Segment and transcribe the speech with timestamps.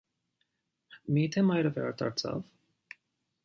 [1.17, 2.43] Մի՞թե մայրը վերադարձավ։